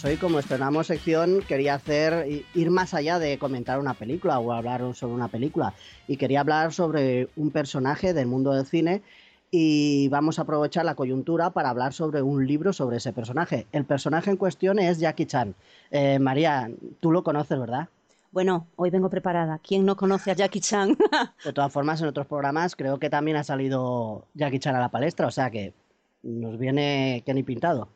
[0.00, 4.50] Pues hoy, como estrenamos sección, quería hacer ir más allá de comentar una película o
[4.50, 5.74] hablar sobre una película.
[6.08, 9.02] Y quería hablar sobre un personaje del mundo del cine.
[9.50, 13.66] Y vamos a aprovechar la coyuntura para hablar sobre un libro sobre ese personaje.
[13.72, 15.54] El personaje en cuestión es Jackie Chan.
[15.90, 16.70] Eh, María,
[17.00, 17.88] tú lo conoces, ¿verdad?
[18.32, 19.58] Bueno, hoy vengo preparada.
[19.58, 20.96] ¿Quién no conoce a Jackie Chan?
[21.44, 24.88] de todas formas, en otros programas creo que también ha salido Jackie Chan a la
[24.88, 25.74] palestra, o sea que
[26.22, 27.88] nos viene que ni pintado.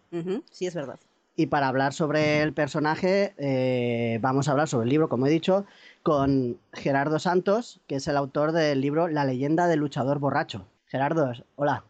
[0.50, 0.98] Sí, es verdad.
[1.36, 5.30] Y para hablar sobre el personaje, eh, vamos a hablar sobre el libro, como he
[5.30, 5.66] dicho,
[6.02, 10.66] con Gerardo Santos, que es el autor del libro La leyenda del luchador borracho.
[10.86, 11.84] Gerardo, hola.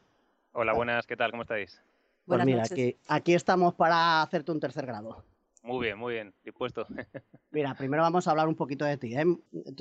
[0.52, 1.30] Hola, buenas, ¿qué tal?
[1.30, 1.82] ¿Cómo estáis?
[2.24, 5.22] Pues mira, aquí, aquí estamos para hacerte un tercer grado.
[5.62, 6.86] Muy bien, muy bien, dispuesto.
[7.50, 9.16] Mira, primero vamos a hablar un poquito de ti.
[9.16, 9.24] ¿eh?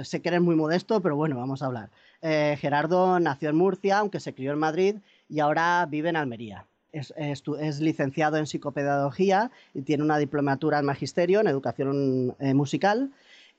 [0.03, 1.89] Sé que eres muy modesto, pero bueno, vamos a hablar.
[2.21, 4.95] Eh, Gerardo nació en Murcia, aunque se crió en Madrid
[5.27, 11.41] y ahora vive en Almería es, licenciado en psicopedagogía y tiene una diplomatura en magisterio
[11.41, 13.11] en educación eh, musical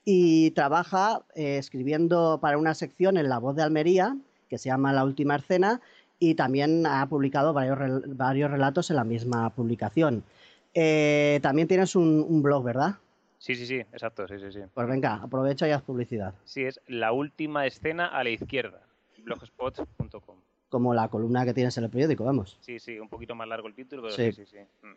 [0.05, 4.17] y trabaja eh, escribiendo para una sección en La Voz de Almería
[4.49, 5.81] que se llama La Última Escena
[6.17, 10.23] y también ha publicado varios, varios relatos en la misma publicación.
[10.73, 12.95] Eh, también tienes un, blog, ¿verdad?
[13.37, 14.59] Sí, sí, sí, exacto, sí, sí, sí.
[14.73, 16.33] Pues venga, aprovecha y haz publicidad.
[16.45, 18.81] Sí, es La Última Escena a la Izquierda,
[19.23, 22.57] blogspot.com como la columna que tienes en el periódico, vamos.
[22.61, 24.57] Sí, sí, un poquito más largo el título, pero sí, sí, sí.
[24.81, 24.95] Mm.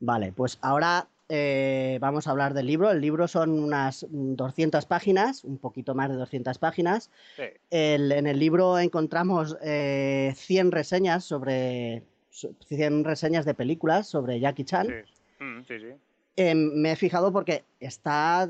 [0.00, 2.90] Vale, pues ahora eh, vamos a hablar del libro.
[2.90, 7.10] El libro son unas 200 páginas, un poquito más de 200 páginas.
[7.36, 7.44] Sí.
[7.70, 14.86] en el libro encontramos eh, 100 reseñas sobre 100 reseñas de películas sobre Jackie Chan.
[14.86, 15.94] Sí, mm, sí, sí.
[16.36, 18.46] Em, me he fijado porque está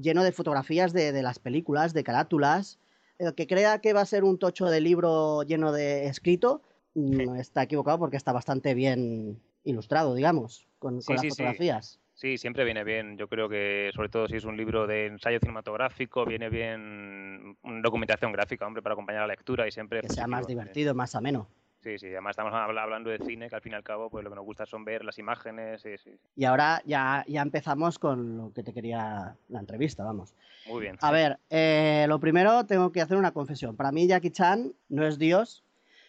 [0.00, 2.78] lleno de fotografías de, de las películas, de carátulas,
[3.18, 6.62] el que crea que va a ser un tocho de libro lleno de escrito
[6.94, 12.00] no está equivocado porque está bastante bien ilustrado, digamos, con, las fotografías.
[12.14, 12.38] Sí.
[12.38, 13.16] siempre viene bien.
[13.16, 17.80] Yo creo que, sobre todo si es un libro de ensayo cinematográfico, viene bien una
[17.82, 20.00] documentación gráfica, hombre, para acompañar la lectura y siempre.
[20.02, 21.48] Que sea más divertido, más ameno.
[21.84, 24.30] Sí, sí, además estamos hablando de cine, que al fin y al cabo, pues lo
[24.30, 25.82] que nos gusta son ver las imágenes.
[25.82, 26.12] Sí, sí.
[26.34, 30.32] Y ahora ya, ya empezamos con lo que te quería la entrevista, vamos.
[30.66, 30.96] Muy bien.
[31.02, 33.76] A ver, eh, lo primero tengo que hacer una confesión.
[33.76, 35.62] Para mí Jackie Chan no es Dios,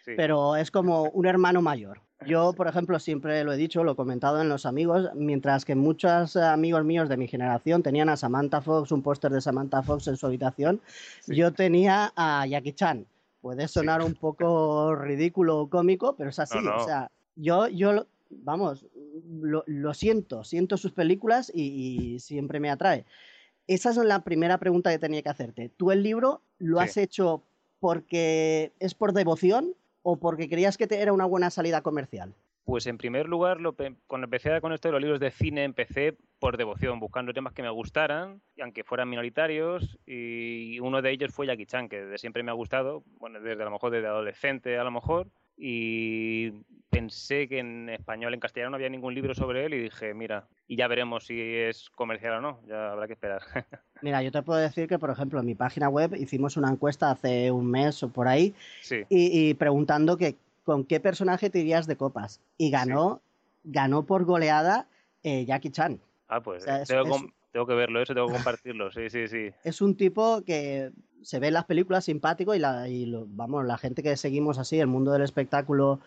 [0.06, 2.00] pero es como un hermano mayor.
[2.26, 5.76] Yo, por ejemplo, siempre lo he dicho, lo he comentado en los amigos, mientras que
[5.76, 10.08] muchos amigos míos de mi generación tenían a Samantha Fox, un póster de Samantha Fox
[10.08, 10.80] en su habitación,
[11.28, 13.06] yo tenía a Jackie Chan
[13.46, 16.58] Puede sonar un poco ridículo o cómico, pero es así.
[16.58, 18.88] O sea, yo, yo vamos,
[19.24, 23.06] lo, siento, siento sus películas y, siempre me atrae.
[23.68, 25.70] Esa es la primera pregunta que tenía que hacerte.
[25.70, 27.44] ¿Tú el libro lo has hecho
[27.80, 32.34] porque es por devoción o porque creías que te era una buena salida comercial?
[32.66, 33.76] Pues en primer lugar, lo,
[34.08, 37.62] cuando empecé con esto de los libros de cine, empecé por devoción, buscando temas que
[37.62, 42.42] me gustaran, aunque fueran minoritarios, y uno de ellos fue Jackie Chan, que desde siempre
[42.42, 45.28] me ha gustado, bueno, desde a lo mejor desde adolescente a lo mejor,
[45.58, 46.52] y
[46.90, 50.48] pensé que en español, en castellano no había ningún libro sobre él y dije, mira,
[50.68, 53.42] y ya veremos si es comercial o no, ya habrá que esperar.
[54.02, 57.12] mira, yo te puedo decir que, por ejemplo, en mi página web hicimos una encuesta
[57.12, 58.54] hace un mes o por ahí
[58.90, 60.36] y, y preguntando que
[60.66, 62.42] con qué personaje te irías de copas.
[62.58, 63.22] Y ganó,
[63.64, 64.90] ganó por goleada
[65.24, 66.02] eh, Jackie Chan.
[66.28, 69.52] Ah, pues tengo, que verlo, eso tengo que compartirlo, sí, sí, sí.
[69.64, 70.92] Es un tipo que
[71.22, 74.80] se ve en las películas simpático y, la, y vamos, la gente que seguimos así,
[74.80, 76.02] el mundo del espectáculo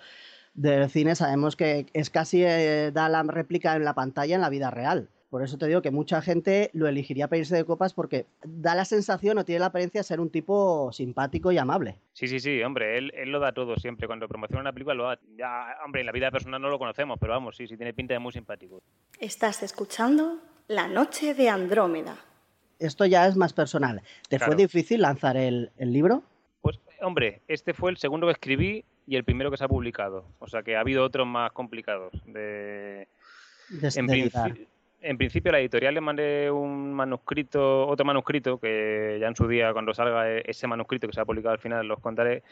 [0.53, 4.51] del cine, sabemos que es casi eh, da la réplica en la pantalla en la
[4.51, 5.09] vida real.
[5.31, 8.75] Por eso te digo que mucha gente lo elegiría para irse de copas porque da
[8.75, 11.99] la sensación o tiene la apariencia de ser un tipo simpático y amable.
[12.15, 14.07] Sí, sí, sí, hombre, él, lo da todo siempre.
[14.07, 15.19] Cuando promociona una película lo da.
[15.37, 18.15] Ya, hombre, en la vida personal no lo conocemos, pero vamos, sí, sí, tiene pinta
[18.15, 18.83] de muy simpático.
[19.21, 22.17] Estás escuchando La Noche de Andrómeda.
[22.79, 24.01] Esto ya es más personal.
[24.29, 26.23] ¿Te fue difícil lanzar el, el libro?
[26.63, 30.25] Pues hombre, este fue el segundo que escribí y el primero que se ha publicado.
[30.39, 32.13] O sea que ha habido otros más complicados.
[32.25, 33.09] De...
[33.83, 34.07] en,
[35.17, 39.73] principio, a la editorial le mandé un manuscrito, otro manuscrito, que ya en su día,
[39.73, 42.43] cuando salga e-, ese manuscrito que se ha publicado al final, los contaré.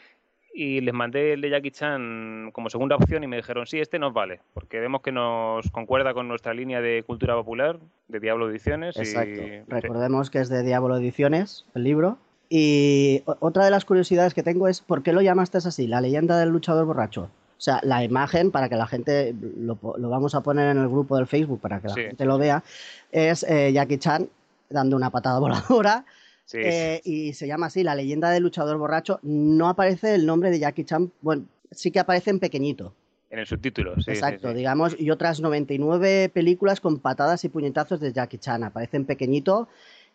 [0.53, 3.99] Y les mandé el de Jackie Chan como segunda opción y me dijeron, sí, este
[3.99, 7.77] nos vale, porque vemos que nos concuerda con nuestra línea de cultura popular,
[8.07, 8.97] de Diablo Ediciones.
[8.97, 9.41] Exacto.
[9.67, 12.17] Recordemos que es de Diablo Ediciones, el libro.
[12.49, 15.85] Y otra de las curiosidades que tengo es, ¿por qué lo llamaste así?
[15.85, 17.29] La leyenda del luchador borracho.
[17.57, 21.17] O sea, la imagen, para que la gente, lo, vamos a poner en el grupo
[21.17, 22.63] del Facebook para que la gente lo vea,
[23.11, 24.29] es eh, Jackie Chan
[24.69, 26.05] dando una patada voladora.
[26.53, 29.19] Eh, y se llama así, la leyenda del luchador borracho.
[29.23, 32.93] No aparece el nombre de Jackie Chan, bueno, sí que aparece en pequeñito.
[33.29, 34.11] En el subtítulo, sí.
[34.11, 38.63] Exacto, digamos, y otras 99 películas con patadas y puñetazos de Jackie Chan.
[38.63, 39.67] Aparece en pequeñito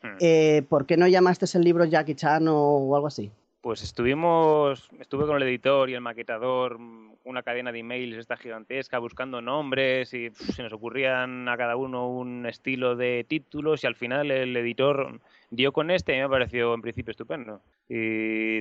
[0.03, 0.17] Hmm.
[0.21, 3.31] Eh, ¿Por qué no llamaste el libro Jackie Chan o, algo así?
[3.62, 6.81] Pues estuvimos, estuve con el editor y el maquetador,
[7.23, 12.09] una cadena de emails esta gigantesca, buscando nombres y se nos ocurrían a cada uno
[12.09, 15.20] un estilo de títulos y al final el editor
[15.50, 17.62] dio con este y me pareció en principio estupendo.
[17.88, 18.59] Y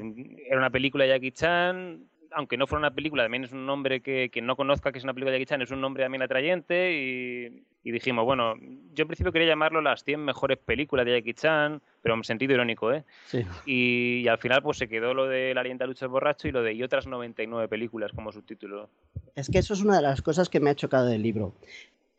[0.48, 4.02] era una película de Jackie Chan, aunque no fuera una película, también es un nombre
[4.02, 6.22] que quien no conozca que es una película de Jackie Chan, es un nombre también
[6.22, 8.54] atrayente y, dijimos, bueno,
[8.94, 12.54] yo en principio quería llamarlo las 100 mejores películas de Jackie Chan, pero en sentido
[12.54, 13.04] irónico, ¿eh?
[13.26, 13.44] Sí.
[13.66, 16.74] Y, al final pues se quedó lo de La leyenda lucha borracho y lo de
[16.74, 18.90] y otras 99 películas como subtítulo.
[19.36, 21.56] Es que eso es una de las cosas que me ha chocado del libro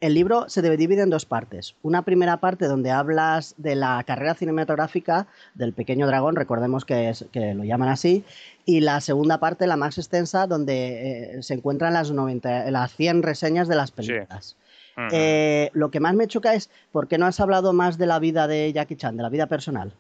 [0.03, 1.76] el libro se divide en dos partes.
[1.81, 7.15] Una primera parte donde hablas de la carrera cinematográfica del pequeño dragón, recordemos que,
[7.55, 8.25] lo llaman así,
[8.67, 13.23] y la segunda parte, la más extensa, donde eh, se encuentran las, 90, las 100
[13.23, 14.56] reseñas de las películas.
[14.97, 18.19] Eh, lo que más me choca es por qué no has hablado más de la
[18.19, 19.93] vida de Jackie Chan, de la vida personal.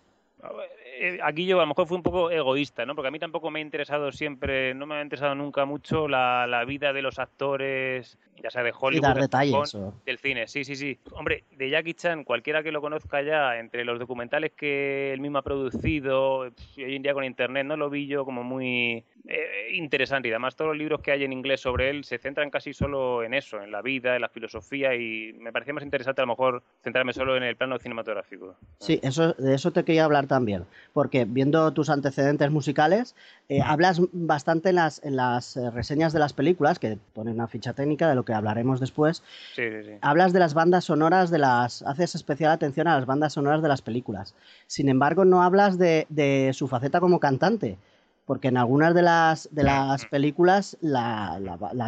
[1.04, 2.94] Eh, aquí yo a lo mejor fui un poco egoísta, ¿no?
[2.94, 6.46] Porque a mí tampoco me ha interesado siempre, no me ha interesado nunca mucho la,
[6.46, 9.76] la vida de los actores, ya sea de Hollywood, dar detalles,
[10.06, 10.46] del cine.
[10.46, 11.00] Sí, sí, sí.
[11.10, 15.38] Hombre, de Jackie Chan, cualquiera que lo conozca ya, entre los documentales que él mismo
[15.38, 16.46] ha producido,
[16.76, 20.28] y hoy en día con internet, no lo vi yo como muy eh, interesante.
[20.28, 23.24] Y además todos los libros que hay en inglés sobre él se centran casi solo
[23.24, 26.32] en eso, en la vida, en la filosofía, y me parecía más interesante a lo
[26.32, 28.54] mejor centrarme solo en el plano cinematográfico.
[28.78, 33.14] Sí, eso, de eso te quería hablar también porque viendo tus antecedentes musicales,
[33.48, 37.48] eh, hablas bastante en las, en las eh, reseñas de las películas, que ponen una
[37.48, 39.22] ficha técnica de lo que hablaremos después.
[39.54, 39.90] Sí, sí, sí.
[40.00, 41.82] Hablas de las bandas sonoras de las.
[41.82, 44.34] haces especial atención a las bandas sonoras de las películas.
[44.66, 47.78] Sin embargo, no hablas de, su faceta como cantante.
[48.24, 51.40] Porque en algunas de las, de las películas la,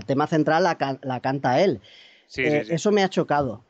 [0.05, 1.81] tema central la, canta él.
[2.37, 3.63] Eh, eso me ha chocado.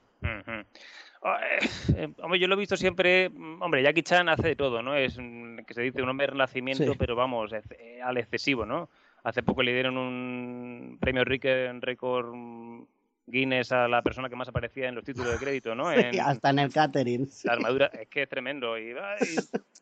[1.24, 3.30] Eh, hombre, yo lo he visto siempre.
[3.30, 4.94] Mm, hombre, Jackie Chan hace de todo, ¿no?
[4.94, 8.90] Es que se dice un hombre de renacimiento, pero vamos, eh, al excesivo, ¿no?
[9.22, 12.34] Hace poco le dieron un premio Record
[13.26, 15.84] Guinness a la persona que más aparecía en los títulos de crédito, ¿no?
[16.22, 17.26] hasta en el catering.
[17.44, 18.78] La armadura, es que es tremendo.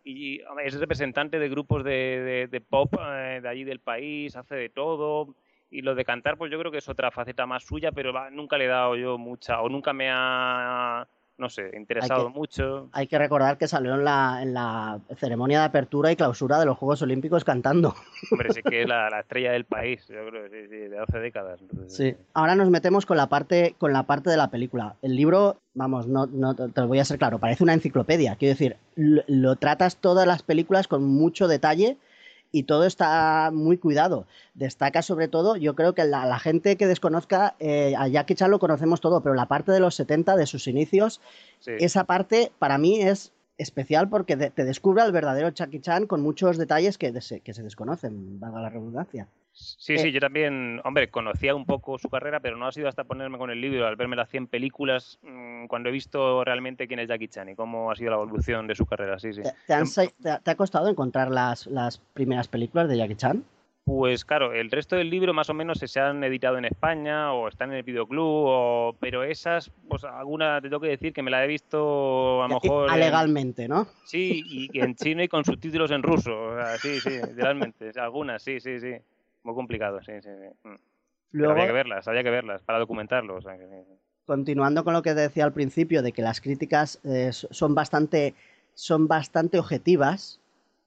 [0.05, 5.35] Y, es representante de grupos de, pop eh, de allí del país, hace de todo.
[5.71, 8.59] Y lo de cantar, pues yo creo que es otra faceta más suya, pero nunca
[8.59, 11.09] le he dado yo mucha, o nunca me ha
[11.43, 12.89] no sé, interesado mucho.
[12.93, 16.67] Hay que recordar que salió en la, en la ceremonia de apertura y clausura de
[16.67, 17.97] los Juegos Olímpicos cantando.
[18.31, 21.61] Hombre, sí que es la, estrella del país, yo creo, sí, sí, de hace décadas.
[21.89, 22.15] sí.
[22.32, 24.94] Ahora nos metemos con la parte, con la parte de la película.
[25.03, 28.37] El libro, vamos, no, no te lo voy a ser claro, parece una enciclopedia.
[28.37, 31.99] Quiero decir, lo tratas todas las películas con mucho detalle
[32.53, 34.27] y todo está muy cuidado.
[34.55, 38.59] Destaca sobre todo, yo creo que la, gente que desconozca, eh, a Jackie Chan lo
[38.59, 41.21] conocemos todo, pero la parte de los 70, de sus inicios,
[41.67, 46.59] esa parte para mí es especial porque te descubre al verdadero Jackie Chan con muchos
[46.59, 49.29] detalles que, que se desconocen, valga la redundancia.
[49.53, 52.89] Sí, sí, eh, yo también, hombre, conocía un poco su carrera, pero no ha sido
[52.89, 56.89] hasta ponerme con el libro, al verme las 100 películas, mm, cuando he visto realmente
[56.89, 59.43] quién es Jackie Chan y cómo ha sido la evolución de su carrera, sí, sí.
[59.67, 63.44] ¿Te, ha costado encontrar las, las primeras películas de Jackie Chan?
[63.85, 67.49] Pues claro, el resto del libro más o menos se han editado en España o
[67.49, 68.97] están en el videoclub, o...
[69.01, 72.61] pero esas, pues alguna te tengo que decir que me la he visto a lo
[72.61, 72.91] mejor...
[72.91, 73.89] Alegalmente, ¿no?
[74.05, 78.41] Sí, y en chino y con subtítulos en ruso, o sea, sí, sí, realmente, algunas,
[78.41, 78.94] sí, sí, sí
[79.43, 80.29] muy complicado, sí, sí.
[80.29, 80.69] sí.
[80.69, 81.51] Mm.
[81.51, 83.39] había que verlas, había que verlas para documentarlo.
[84.25, 88.34] Continuando con lo que decía al principio, de que las críticas eh, son, bastante,
[88.75, 90.41] son bastante objetivas,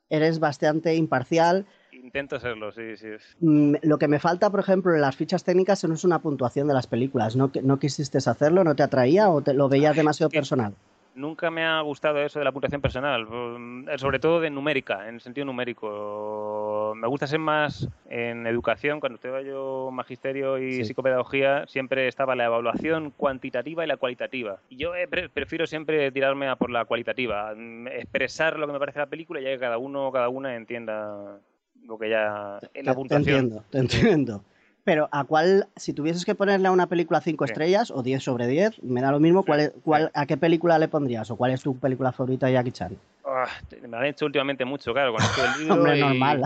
[0.09, 1.65] eres bastante imparcial.
[1.91, 3.07] Intento serlo, sí, sí.
[3.39, 6.67] Mm, lo que me falta, por ejemplo, en las fichas técnicas no es una puntuación
[6.67, 7.35] de las películas.
[7.35, 8.63] ¿No, no quisiste hacerlo?
[8.63, 10.73] ¿No te atraía o te, lo veías demasiado personal?
[11.15, 15.15] Nunca me ha gustado eso de la puntuación personal, mm, sobre todo de numérica, en
[15.15, 16.93] el sentido numérico.
[16.95, 22.45] Me gusta ser más en educación, cuando estuve yo magisterio y psicopedagogía, siempre estaba la
[22.45, 24.59] evaluación cuantitativa y la cualitativa.
[24.69, 28.79] Y yo eh, prefiero siempre tirarme a por la cualitativa, mm, expresar lo que me
[28.79, 31.39] parece la película y ya que cada uno cada una entienda
[31.83, 33.25] lo que ya en la puntuación.
[33.25, 34.43] Te entiendo, te entiendo.
[34.85, 38.45] Pero ¿a cuál, si tuvieses que ponerle a una película 5 estrellas o 10 sobre
[38.45, 41.63] 10, me da lo mismo, ¿cuál, cuál, ¿a qué película le pondrías o cuál es
[41.63, 42.95] tu película favorita de Jackie Chan?
[43.25, 43.47] Ah,
[43.87, 45.73] me han hecho últimamente mucho, claro, con esto del libro.
[45.73, 46.43] Hombre, normal.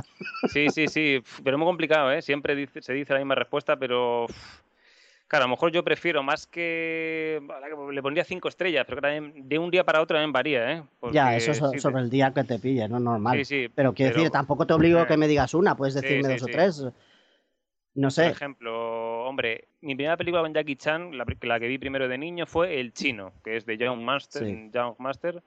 [0.48, 2.22] Sí, sí, sí, pero es muy complicado, ¿eh?
[2.22, 4.26] Siempre dice, se dice la misma respuesta, pero...
[5.28, 7.40] Claro, a lo mejor yo prefiero más que.
[7.92, 10.84] Le pondría cinco estrellas, pero también de un día para otro también varía, ¿eh?
[11.12, 13.38] ya, eso es sobre el día que te pille, no normal.
[13.38, 13.68] Sí, sí.
[13.76, 16.48] Pero quiero decir, tampoco te obligo a que me digas una, puedes decirme dos o
[16.48, 16.84] tres.
[18.00, 18.24] No sé.
[18.24, 22.46] Por ejemplo, hombre, mi primera película con Jackie Chan, la, que vi primero de niño,
[22.46, 24.72] fue El Chino, que es de Young Master.
[24.72, 25.44] Young Master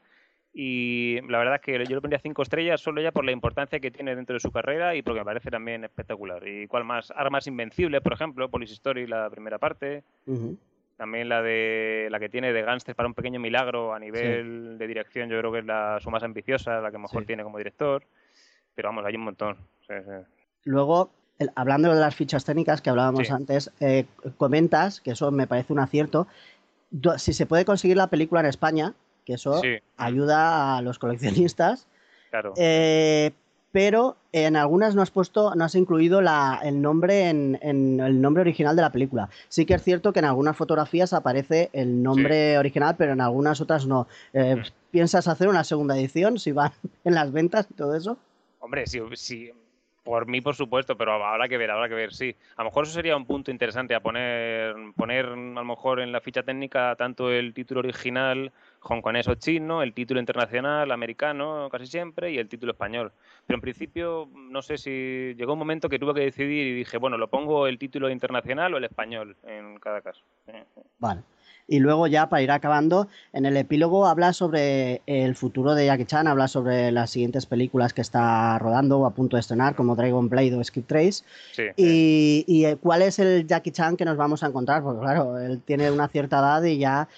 [0.55, 3.81] y la verdad es que yo le pondría cinco estrellas solo ya por la importancia
[3.81, 6.47] que tiene dentro de su carrera y porque me parece también espectacular.
[6.47, 7.11] ¿Y cuál más?
[7.17, 10.05] Armas Invencibles, por ejemplo, Police Story, la primera parte.
[10.99, 14.87] También la de la que tiene de Gangster para un pequeño milagro a nivel de
[14.87, 18.05] dirección, yo creo que es la su más ambiciosa, la que mejor tiene como director.
[18.75, 19.57] Pero vamos, hay un montón.
[20.65, 21.13] Luego,
[21.55, 24.07] hablando de las fichas técnicas que hablábamos antes, eh,
[24.37, 26.27] comentas, que eso me parece un acierto,
[27.17, 28.95] si se puede conseguir la película en España,
[29.25, 29.63] que eso
[29.97, 31.87] ayuda a los coleccionistas.
[32.31, 32.55] Claro.
[32.57, 33.33] Eh,
[33.73, 38.77] pero en algunas no has puesto, no has incluido el nombre en, el nombre original
[38.77, 39.31] de la película.
[39.49, 43.63] Sí que es cierto que en algunas fotografías aparece el nombre original, pero en algunas
[43.63, 44.07] otras no.
[44.35, 44.63] Eh, mm.
[44.91, 46.73] ¿Piensas hacer una segunda edición si van
[47.05, 48.19] en las ventas y todo eso?
[48.61, 49.51] Hombre, sí, sí,
[50.03, 52.35] por mí, por supuesto, pero habrá que ver, habrá que ver, sí.
[52.57, 56.13] A lo mejor eso sería un punto interesante a poner, poner a lo mejor en
[56.13, 61.87] la ficha técnica tanto el título original hongkonés o chino, el título internacional americano casi
[61.87, 63.13] siempre y el título español.
[63.47, 66.99] Pero en principio, no sé si llegó un momento que tuve que decidir y dije,
[66.99, 70.23] bueno, lo pongo el título internacional o el español en cada caso.
[70.99, 71.23] Vale.
[71.69, 76.05] Y luego ya para ir acabando, en el epílogo habla sobre el futuro de Jackie
[76.05, 79.97] Chan, habla sobre las siguientes películas que está rodando o a punto de estrenar, como
[79.97, 81.25] Dragon Blade o Skip Trace.
[81.77, 85.39] y, y, eh, cuál es el Jackie Chan que nos vamos a encontrar, porque claro,
[85.39, 87.09] él tiene una cierta edad y ya...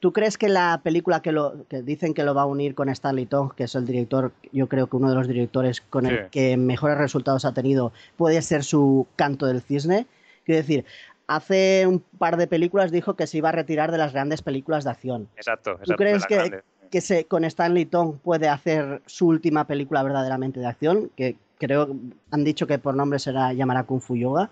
[0.00, 2.88] ¿Tú crees que la película que, lo, que dicen que lo va a unir con
[2.88, 6.28] Stanley Tong, que es el director, yo creo que uno de los directores con el
[6.28, 10.06] que mejores resultados ha tenido, puede ser su canto del cisne?
[10.44, 10.84] Quiero decir,
[11.26, 14.84] hace un par de películas dijo que se iba a retirar de las grandes películas
[14.84, 15.28] de acción.
[15.36, 15.72] Exacto.
[15.72, 20.60] exacto ¿Tú crees que, que se, con Stanley Tong puede hacer su última película verdaderamente
[20.60, 21.10] de acción?
[21.16, 21.96] Que creo
[22.30, 24.50] han dicho que por nombre será llamará Kung Fu Yoga.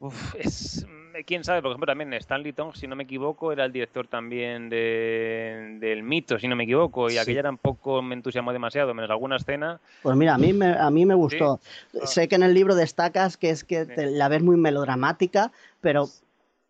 [0.00, 0.86] Uf, es,
[1.24, 4.68] quién sabe, por ejemplo, también Stanley Tong, si no me equivoco, era el director también
[4.68, 9.36] de, del mito, si no me equivoco, y aquella tampoco me entusiasmó demasiado, menos alguna
[9.36, 9.80] escena.
[10.02, 11.60] Pues mira, a mí me, a mí me gustó.
[12.04, 16.08] Sé que en el libro destacas que es que la ves muy melodramática, pero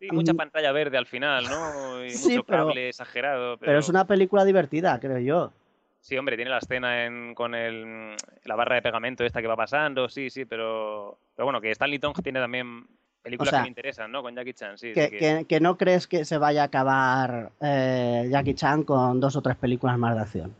[0.03, 2.05] Sí, mucha pantalla verde al final, ¿no?
[2.05, 3.57] Y mucho cable exagerado.
[3.57, 3.79] Pero...
[3.79, 5.53] es una película divertida, creo yo.
[6.01, 10.09] Sí, hombre, tiene la escena con el, la barra de pegamento esta que va pasando,
[10.09, 12.85] sí, sí, pero, pero bueno, que Stanley Tong tiene también
[13.23, 14.21] Películas que me interesan, ¿no?
[14.21, 14.91] Con Jackie Chan, sí.
[14.93, 19.55] Que, no crees que se vaya a acabar eh, Jackie Chan con dos o tres
[19.55, 20.55] películas más de acción.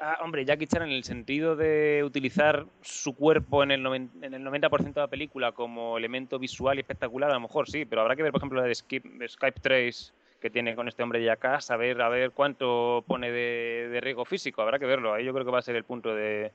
[0.00, 4.42] Ah, hombre, Jackie Chan en el sentido de utilizar su cuerpo en el, en el
[4.42, 8.16] 90% de la película como elemento visual y espectacular, a lo mejor sí, pero habrá
[8.16, 11.60] que ver, por ejemplo, la de Skype Trace que tiene con este hombre de acá,
[11.60, 15.12] saber a ver cuánto pone de, riesgo físico, habrá que verlo.
[15.12, 16.52] Ahí yo creo que va a ser el punto de,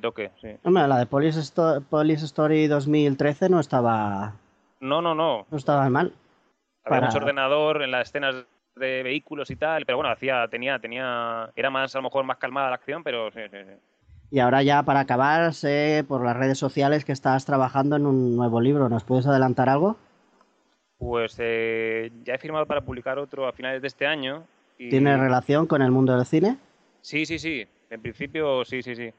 [0.00, 0.30] toque.
[0.40, 0.48] Sí.
[0.62, 1.40] Hombre, la de Police
[2.24, 4.34] Story 2013 no estaba
[4.82, 5.46] no, no, no.
[5.48, 6.12] No estaba mal.
[6.84, 8.34] Había mucho ordenador en las escenas
[8.74, 12.38] de vehículos y tal, pero bueno, hacía, tenía, tenía, era más, a lo mejor más
[12.38, 13.74] calmada la acción, pero sí, sí, sí.
[14.32, 18.34] Y ahora ya para acabar, sé por las redes sociales que estás trabajando en un
[18.34, 18.88] nuevo libro.
[18.88, 19.96] ¿Nos puedes adelantar algo?
[20.98, 24.44] Pues eh, ya he firmado para publicar otro a finales de este año.
[24.78, 26.58] ¿Tiene relación con el mundo del cine?
[27.02, 27.64] Sí, sí, sí.
[27.88, 29.12] En principio, sí, sí, sí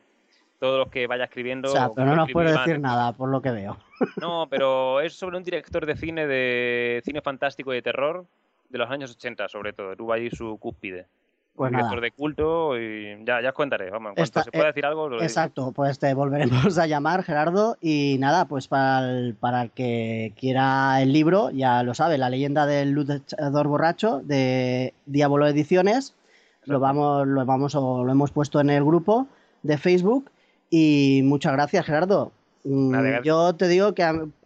[0.59, 1.69] todos los que vaya escribiendo.
[1.69, 3.77] O sea, pero no nos puede decir nada, por lo que veo.
[4.21, 8.25] No, pero es sobre un director de cine, de cine fantástico y de terror
[8.69, 9.95] de los años 80, sobre todo.
[9.95, 11.07] Tuvo allí su cúspide.
[11.55, 13.91] Pues un director de culto y ya, ya os contaré.
[13.91, 15.07] Vamos, en cuanto se pueda eh, decir algo.
[15.07, 17.77] Lo exacto, pues te volveremos a llamar, Gerardo.
[17.79, 22.31] Y nada, pues para el, para el que quiera el libro, ya lo sabe, La
[22.31, 26.15] leyenda del luchador borracho de Diablo Ediciones.
[26.65, 29.27] Lo vamos, lo vamos o lo hemos puesto en el grupo
[29.61, 30.31] de Facebook
[30.75, 32.31] y muchas gracias, Gerardo.
[32.63, 34.01] Mm, yo te digo que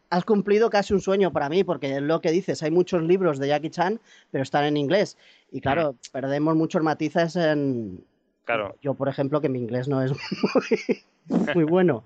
[0.09, 3.39] has cumplido casi un sueño para mí, porque es lo que dices, hay muchos libros
[3.39, 5.17] de Jackie Chan, pero están en inglés.
[5.53, 8.03] Y claro, perdemos muchos matices en...
[8.43, 8.75] Claro.
[8.81, 10.11] Yo, por ejemplo, que mi inglés no es
[11.29, 12.03] muy, muy bueno.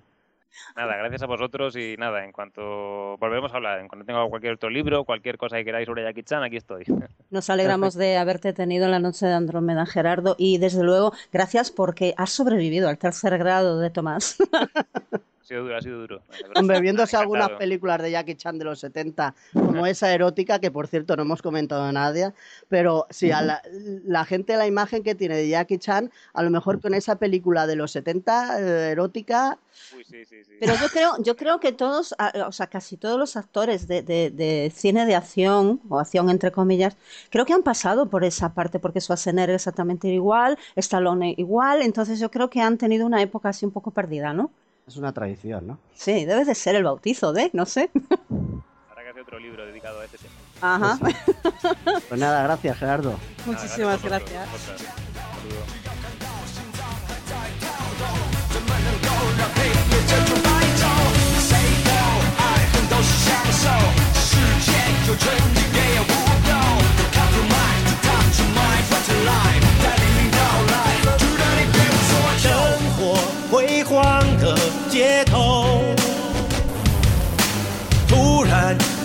[0.76, 4.54] Nada, gracias a vosotros y nada, en cuanto volveremos a hablar, en cuanto tenga cualquier
[4.54, 6.84] otro libro, cualquier cosa que queráis sobre Jackie Chan, aquí estoy.
[7.30, 11.72] Nos alegramos de haberte tenido en la noche de Andrómeda, Gerardo, y desde luego, gracias
[11.72, 14.38] porque has sobrevivido al tercer grado de Tomás.
[15.52, 16.22] Ha sido duro, ha sido duro.
[16.56, 20.88] Hombre, viéndose algunas películas de Jackie Chan de los 70, como esa erótica, que por
[20.88, 22.34] cierto no hemos comentado a nadie,
[22.70, 23.62] pero sí, a la,
[24.06, 27.68] la gente la imagen que tiene de Jackie Chan, a lo mejor con esa película
[27.68, 29.58] de los 70, eh, erótica,
[29.96, 30.52] Uy, sí, sí, sí.
[30.60, 32.16] Pero yo creo, yo creo que todos,
[32.48, 36.52] o sea, casi todos los actores de, de- de cine de acción, o acción entre
[36.52, 36.96] comillas,
[37.30, 42.30] creo que han pasado por esa parte, porque Schwarzenegger exactamente igual, Stallone igual, entonces yo
[42.32, 44.52] creo que han tenido una época así un poco perdida, ¿no?
[44.92, 45.80] Es una tradición, ¿no?
[45.94, 47.90] Sí, debe de ser el bautizo de, no sé.
[48.90, 50.34] Habrá que hacer otro libro dedicado a este tema.
[50.62, 51.00] Ajá.
[52.08, 53.12] Pues nada, gracias Gerardo.
[53.12, 54.52] Nada, Muchísimas a vosotros, gracias.
[54.52, 55.02] vosotras.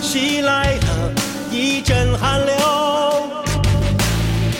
[0.07, 1.11] 袭来了
[1.51, 2.55] 一阵寒流。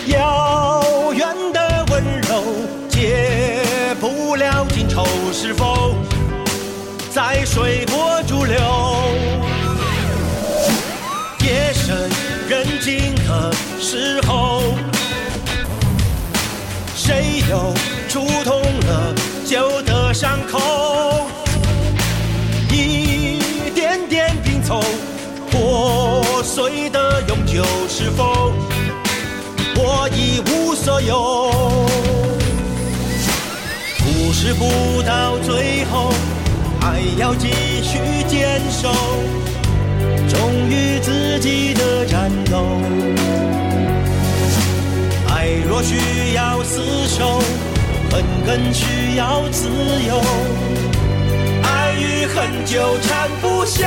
[0.08, 2.44] 遥远的温柔，
[2.90, 5.94] 解不了今愁，是否
[7.10, 8.60] 在随波逐流？
[11.40, 12.10] 夜深
[12.46, 13.50] 人静的
[13.80, 14.60] 时候。
[16.94, 17.72] 谁又
[18.06, 19.14] 触痛了
[19.46, 21.26] 旧的伤口？
[22.70, 23.40] 一
[23.74, 24.82] 点点拼凑，
[26.58, 28.52] 碎的永久，是否
[29.76, 31.40] 我一无所有？
[34.00, 36.12] 故事不到最后，
[36.80, 37.46] 还要继
[37.80, 38.92] 续坚守，
[40.28, 42.66] 忠于自己的战斗。
[45.28, 47.40] 爱若需要厮守，
[48.10, 49.68] 恨更需要自
[50.08, 50.20] 由。
[51.62, 53.86] 爱与恨纠缠不休。